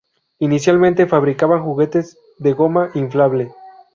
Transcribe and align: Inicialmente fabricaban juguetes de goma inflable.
Inicialmente 0.39 1.05
fabricaban 1.05 1.61
juguetes 1.63 2.17
de 2.39 2.53
goma 2.53 2.89
inflable. 2.95 3.51